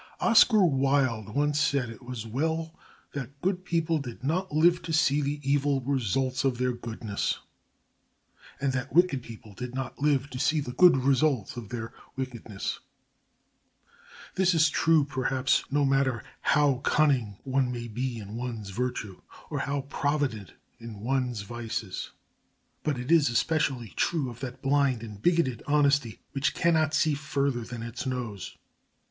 [0.19, 2.73] Oscar Wilde once said it was well
[3.13, 7.37] that good people did not live to see the evil results of their goodness
[8.59, 12.79] and that wicked people did not live to see the good results of their wickedness.
[14.33, 19.21] This is true, perhaps, no matter how cunning one may be in one's virtue
[19.51, 22.09] or how provident in one's vices.
[22.81, 27.61] But it is especially true of that blind and bigoted honesty which cannot see farther
[27.61, 28.57] than its nose.